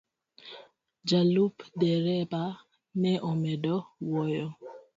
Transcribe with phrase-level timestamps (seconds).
[1.09, 2.43] Ja lup dereba
[3.01, 3.75] ne omedo
[4.07, 4.47] wuoyo.